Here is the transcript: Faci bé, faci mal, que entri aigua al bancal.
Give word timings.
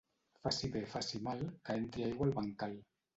Faci 0.45 0.69
bé, 0.75 0.81
faci 0.93 1.19
mal, 1.27 1.43
que 1.69 1.75
entri 1.83 2.07
aigua 2.07 2.27
al 2.29 2.33
bancal. 2.39 2.75